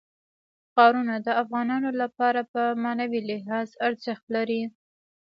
ښارونه 0.73 1.15
د 1.25 1.27
افغانانو 1.41 1.89
لپاره 2.01 2.41
په 2.53 2.61
معنوي 2.83 3.21
لحاظ 3.31 3.67
ارزښت 3.87 4.25
لري. 4.35 4.61